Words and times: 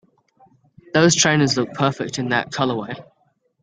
Those 0.95 1.13
trainers 1.13 1.55
look 1.57 1.73
perfect 1.75 2.17
in 2.17 2.29
that 2.29 2.49
colorway! 2.49 2.97